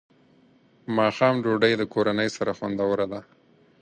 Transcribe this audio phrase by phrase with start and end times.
[0.97, 3.19] ماښام ډوډۍ د کورنۍ سره خوندوره ده.